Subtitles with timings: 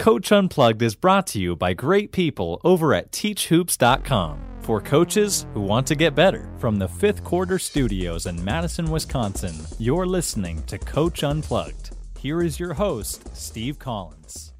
[0.00, 5.60] Coach Unplugged is brought to you by great people over at teachhoops.com for coaches who
[5.60, 6.50] want to get better.
[6.56, 11.90] From the fifth quarter studios in Madison, Wisconsin, you're listening to Coach Unplugged.
[12.18, 14.54] Here is your host, Steve Collins.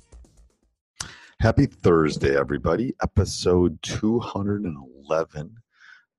[1.40, 2.92] Happy Thursday, everybody.
[3.02, 5.54] Episode 211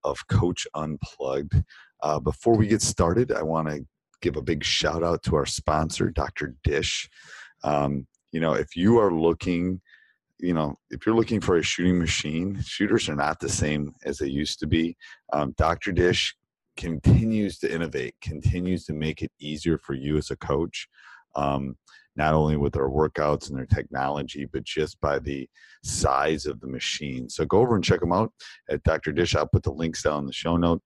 [0.03, 1.64] of Coach Unplugged.
[2.02, 3.86] Uh, before we get started, I want to
[4.23, 6.55] give a big shout out to our sponsor, Dr.
[6.64, 7.08] Dish.
[7.64, 9.81] Um, you know, if you are looking,
[10.39, 14.17] you know, if you're looking for a shooting machine, shooters are not the same as
[14.17, 14.95] they used to be.
[15.33, 15.91] Um, Dr.
[15.91, 16.35] Dish
[16.77, 20.87] continues to innovate, continues to make it easier for you as a coach.
[21.35, 21.77] Um,
[22.15, 25.47] not only with their workouts and their technology, but just by the
[25.83, 27.29] size of the machine.
[27.29, 28.33] So go over and check them out
[28.69, 29.11] at Dr.
[29.13, 29.35] Dish.
[29.35, 30.81] I'll put the links down in the show note.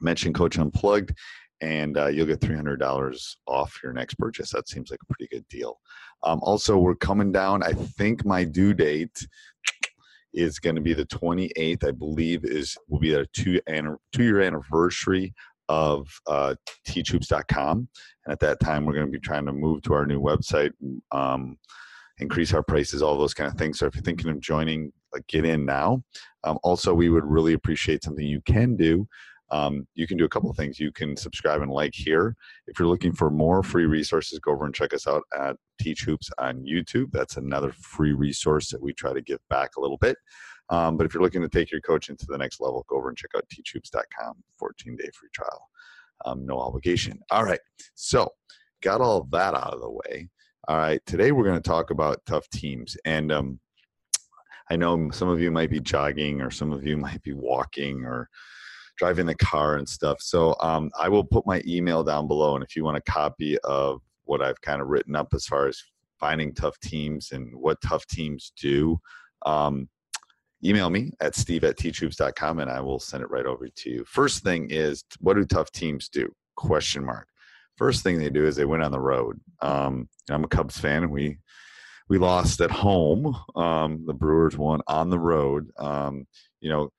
[0.00, 1.12] Mention Coach Unplugged,
[1.60, 4.50] and uh, you'll get $300 off your next purchase.
[4.50, 5.80] That seems like a pretty good deal.
[6.22, 7.62] Um, also, we're coming down.
[7.62, 9.26] I think my due date
[10.32, 11.86] is going to be the 28th.
[11.86, 13.60] I believe is will be a two
[14.12, 15.34] two year anniversary
[15.68, 16.54] of uh,
[16.86, 17.88] teachhoops.com,
[18.24, 20.72] and at that time, we're going to be trying to move to our new website.
[21.12, 21.58] Um,
[22.20, 23.78] increase our prices, all those kind of things.
[23.78, 26.02] So if you're thinking of joining, like get in now.
[26.44, 29.06] Um, also, we would really appreciate something you can do
[29.50, 30.78] um, you can do a couple of things.
[30.78, 32.36] You can subscribe and like here.
[32.66, 36.02] If you're looking for more free resources, go over and check us out at Teach
[36.02, 37.10] Hoops on YouTube.
[37.12, 40.16] That's another free resource that we try to give back a little bit.
[40.70, 43.08] Um, but if you're looking to take your coaching to the next level, go over
[43.08, 45.68] and check out teachhoops.com, 14 day free trial.
[46.26, 47.20] Um, no obligation.
[47.30, 47.60] All right.
[47.94, 48.30] So,
[48.82, 50.28] got all that out of the way.
[50.66, 51.00] All right.
[51.06, 52.96] Today, we're going to talk about tough teams.
[53.06, 53.60] And um,
[54.70, 58.04] I know some of you might be jogging, or some of you might be walking,
[58.04, 58.28] or
[58.98, 60.20] driving the car and stuff.
[60.20, 63.58] So um, I will put my email down below, and if you want a copy
[63.60, 65.80] of what I've kind of written up as far as
[66.20, 68.98] finding tough teams and what tough teams do,
[69.46, 69.88] um,
[70.64, 74.04] email me at steve at teachhoops.com and I will send it right over to you.
[74.04, 76.30] First thing is, what do tough teams do?
[76.56, 77.28] Question mark.
[77.76, 79.40] First thing they do is they went on the road.
[79.62, 81.38] Um, I'm a Cubs fan, and we
[82.08, 83.36] we lost at home.
[83.54, 85.70] Um, the Brewers won on the road.
[85.78, 86.26] Um,
[86.60, 86.90] you know,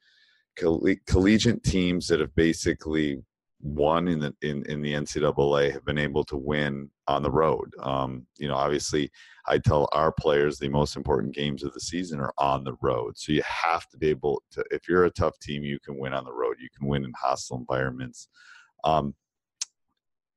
[0.55, 3.23] collegiate teams that have basically
[3.61, 7.71] won in the in, in the NCAA have been able to win on the road.
[7.81, 9.11] Um, you know, obviously,
[9.47, 13.17] I tell our players the most important games of the season are on the road.
[13.17, 14.63] So you have to be able to.
[14.71, 16.57] If you're a tough team, you can win on the road.
[16.59, 18.27] You can win in hostile environments.
[18.83, 19.13] Um,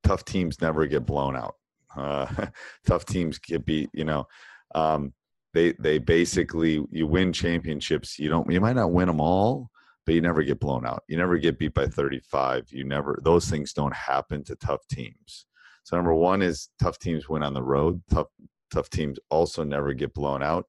[0.02, 1.54] tough teams never get blown out.
[1.96, 2.46] Uh,
[2.86, 3.90] tough teams get beat.
[3.92, 4.26] You know.
[4.74, 5.12] Um,
[5.54, 8.18] they they basically you win championships.
[8.18, 9.70] You don't you might not win them all,
[10.04, 11.02] but you never get blown out.
[11.08, 12.66] You never get beat by 35.
[12.70, 15.46] You never, those things don't happen to tough teams.
[15.84, 18.02] So, number one is tough teams win on the road.
[18.10, 18.28] Tough,
[18.72, 20.66] tough teams also never get blown out.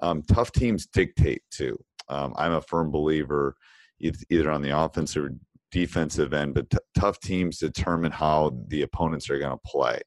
[0.00, 1.78] Um, tough teams dictate too.
[2.08, 3.56] Um, I'm a firm believer
[4.00, 5.30] either on the offensive or
[5.70, 10.00] defensive end, but t- tough teams determine how the opponents are going to play.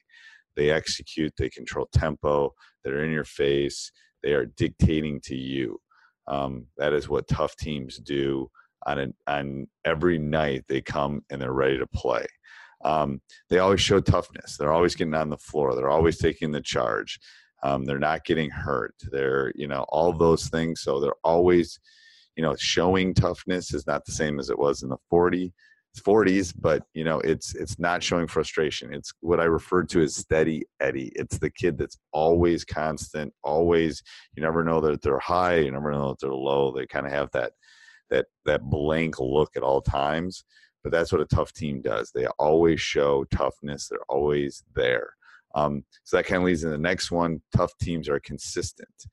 [0.56, 2.53] They execute, they control tempo,
[2.84, 5.80] they're in your face, they are dictating to you.
[6.28, 8.50] Um, that is what tough teams do
[8.85, 12.25] on an, on every night they come and they're ready to play.
[12.83, 14.57] Um, they always show toughness.
[14.57, 15.75] They're always getting on the floor.
[15.75, 17.19] They're always taking the charge.
[17.63, 18.93] Um, they're not getting hurt.
[19.11, 20.81] They're you know all those things.
[20.81, 21.79] So they're always
[22.35, 25.53] you know showing toughness is not the same as it was in the 40
[26.01, 30.15] 40s but you know it's it's not showing frustration it's what i refer to as
[30.15, 34.03] steady eddie it's the kid that's always constant always
[34.35, 37.13] you never know that they're high you never know that they're low they kind of
[37.13, 37.53] have that
[38.10, 40.44] that that blank look at all times.
[40.84, 42.12] But that's what a tough team does.
[42.13, 43.88] They always show toughness.
[43.88, 45.10] They're always there.
[45.56, 47.42] Um, so that kind of leads to the next one.
[47.56, 49.06] Tough teams are consistent.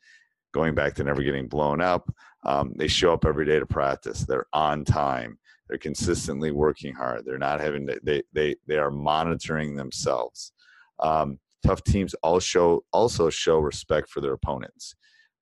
[0.52, 2.12] Going back to never getting blown up,
[2.44, 4.26] um, they show up every day to practice.
[4.26, 5.38] They're on time.
[5.68, 7.24] They're consistently working hard.
[7.24, 10.52] They're not having to, they they they are monitoring themselves.
[11.00, 14.94] Um, tough teams all show also show respect for their opponents.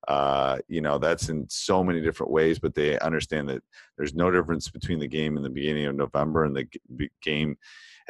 [0.09, 3.63] Uh, you know that's in so many different ways, but they understand that
[3.97, 7.57] there's no difference between the game in the beginning of November and the game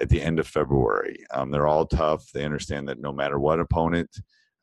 [0.01, 1.25] at the end of February.
[1.33, 2.31] Um, they're all tough.
[2.33, 4.09] They understand that no matter what opponent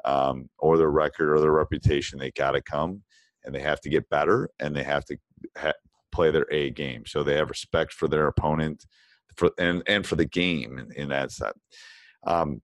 [0.05, 3.03] um, or their record or their reputation, they got to come
[3.45, 5.17] and they have to get better and they have to
[5.57, 5.73] ha-
[6.11, 7.05] play their A game.
[7.05, 8.85] So they have respect for their opponent
[9.35, 11.53] for and and for the game in, in that set.
[12.25, 12.61] Um,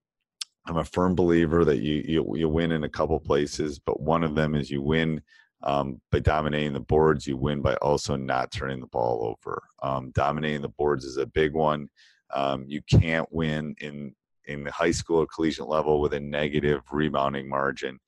[0.65, 4.23] I'm a firm believer that you, you you win in a couple places, but one
[4.23, 5.21] of them is you win
[5.63, 7.27] um, by dominating the boards.
[7.27, 9.61] You win by also not turning the ball over.
[9.81, 11.89] Um, dominating the boards is a big one.
[12.33, 14.15] Um, you can't win in
[14.45, 17.99] in the high school or collegiate level with a negative rebounding margin.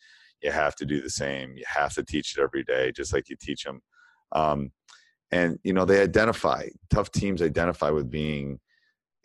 [0.42, 1.56] You have to do the same.
[1.56, 3.82] You have to teach it every day, just like you teach them.
[4.32, 4.72] Um,
[5.32, 8.60] and you know they identify tough teams identify with being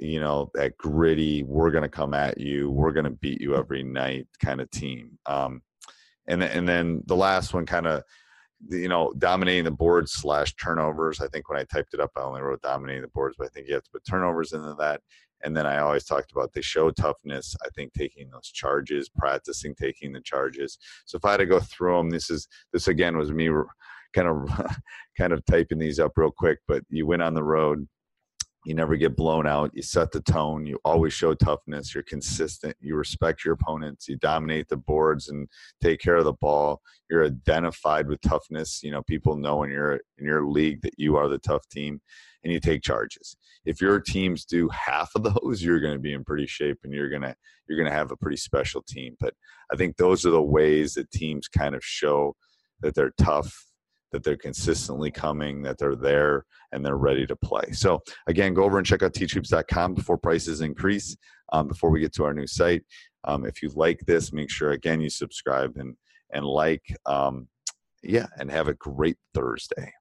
[0.00, 3.54] you know that gritty we're going to come at you we're going to beat you
[3.54, 5.62] every night kind of team um,
[6.26, 8.02] and and then the last one kind of
[8.68, 12.20] you know dominating the boards slash turnovers i think when i typed it up i
[12.20, 15.00] only wrote dominating the boards but i think you have to put turnovers into that
[15.42, 19.74] and then i always talked about they show toughness i think taking those charges practicing
[19.74, 23.16] taking the charges so if i had to go through them this is this again
[23.16, 23.50] was me
[24.14, 24.66] kind of
[25.18, 27.86] kind of typing these up real quick but you went on the road
[28.66, 32.76] you never get blown out you set the tone you always show toughness you're consistent
[32.80, 35.48] you respect your opponents you dominate the boards and
[35.82, 39.94] take care of the ball you're identified with toughness you know people know in your
[40.18, 42.00] in your league that you are the tough team
[42.42, 43.36] and you take charges.
[43.64, 46.92] If your teams do half of those you're going to be in pretty shape and
[46.92, 47.34] you're going to
[47.68, 49.32] you're going to have a pretty special team but
[49.72, 52.34] i think those are the ways that teams kind of show
[52.80, 53.69] that they're tough
[54.12, 57.72] that they're consistently coming, that they're there, and they're ready to play.
[57.72, 61.16] So, again, go over and check out teachhoops.com before prices increase,
[61.52, 62.82] um, before we get to our new site.
[63.24, 65.96] Um, if you like this, make sure, again, you subscribe and,
[66.32, 66.82] and like.
[67.06, 67.48] Um,
[68.02, 69.92] yeah, and have a great Thursday.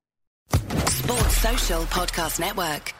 [0.52, 2.94] Sports Social Podcast Network.